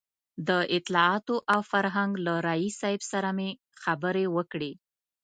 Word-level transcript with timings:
د 0.47 0.49
اطلاعاتو 0.77 1.35
او 1.53 1.59
فرهنګ 1.71 2.11
له 2.25 2.33
رییس 2.47 2.75
صاحب 2.81 3.01
سره 3.11 3.29
مې 3.37 3.49
خبرې 3.83 4.25
وکړې. 4.35 4.71